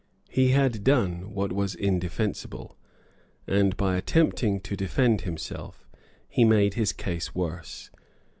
[0.31, 2.75] He had done what was indefensible;
[3.45, 5.87] and, by attempting to defend himself,
[6.27, 7.91] he made his case worse.